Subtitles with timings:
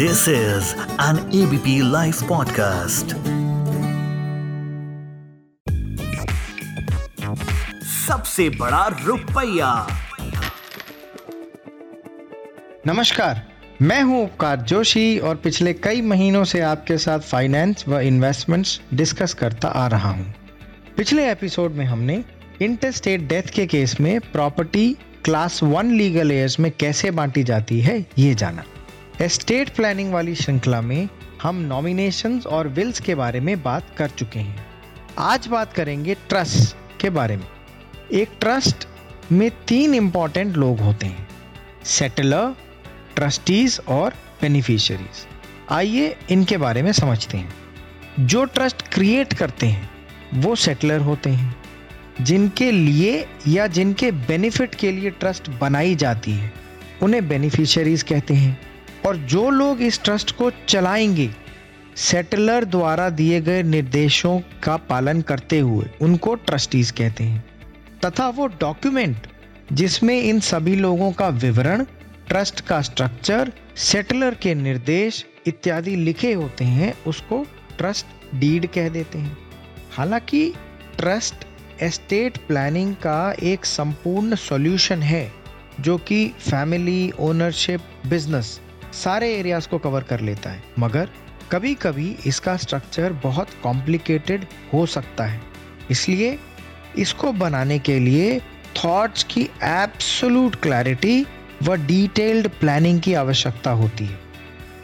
[0.00, 0.68] This is
[1.04, 3.10] an ABP Life podcast.
[7.86, 9.72] सबसे बड़ा रुपया
[12.86, 13.42] नमस्कार,
[13.82, 19.34] मैं हूँ उपकार जोशी और पिछले कई महीनों से आपके साथ फाइनेंस व इन्वेस्टमेंट्स डिस्कस
[19.34, 20.34] करता आ रहा हूँ।
[20.96, 22.22] पिछले एपिसोड में हमने
[22.62, 24.92] इंटरस्टेट डेथ के केस में property
[25.24, 28.64] class one legal heirs में कैसे बांटी जाती है, ये जाना
[29.22, 31.08] एस्टेट प्लानिंग वाली श्रृंखला में
[31.42, 34.66] हम नॉमिनेशंस और विल्स के बारे में बात कर चुके हैं।
[35.18, 37.46] आज बात करेंगे ट्रस्ट के बारे में।
[38.12, 38.88] एक ट्रस्ट
[39.32, 41.28] में तीन इंपॉर्टेंट लोग होते हैं
[41.84, 42.54] सेटलर
[43.14, 45.26] ट्रस्टीज और बेनिफिशरीज
[45.70, 47.54] आइए इनके बारे में समझते हैं।
[48.20, 49.90] जो ट्रस्ट क्रिएट करते हैं,
[50.34, 51.56] वो सेटलर होते हैं।
[52.20, 56.52] जिनके लिए या जिनके बेनिफिट के लिए ट्रस्ट बनाई जाती है,
[57.02, 58.69] उन्हें बेनिफिशरीज कहते हैं।
[59.06, 61.30] और जो लोग इस ट्रस्ट को चलाएँगे,
[61.96, 67.44] सेटलर द्वारा दिए गए निर्देशों का पालन करते हुए उनको ट्रस्टीज कहते हैं।
[68.04, 69.26] तथा वो डॉक्यूमेंट
[69.72, 71.84] जिसमें इन सभी लोगों का विवरण
[72.28, 77.46] ट्रस्ट का स्ट्रक्चर सेटलर के निर्देश इत्यादि लिखे होते हैं, उसको
[77.78, 79.38] ट्रस्ट डीड कह देते हैं।
[79.92, 80.54] हालाँकि
[80.98, 81.34] ट्रस्ट
[81.82, 85.32] एस्टेट प्लानिंग का एक संपूर्ण सॉल्यूशन है,
[85.80, 88.60] जो कि फैमिली ओनरशिप बिज़नेस
[88.92, 91.08] सारे एरियाज़ को कवर कर लेता है। मगर
[91.52, 95.40] कभी कभी इसका स्ट्रक्चर बहुत कॉम्प्लिकेटेड हो सकता है।
[95.90, 96.38] इसलिए
[96.98, 98.40] इसको बनाने के लिए
[98.84, 101.26] थॉट्स की एब्सोलूट क्लैरिटी
[101.62, 104.18] व डिटेल्ड प्लानिंग की आवश्यकता होती है।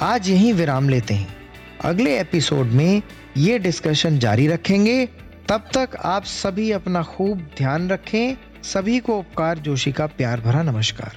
[0.00, 1.36] आज यहीं विराम लेते हैं।
[1.80, 3.02] अगले एपिसोड में
[3.36, 5.06] ये डिस्कशन जारी रखेंगे।
[5.48, 10.62] तब तक आप सभी अपना खूब ध्यान रखें। सभी को उपकार जोशी का प्यार भरा
[10.62, 11.16] नमस्कार।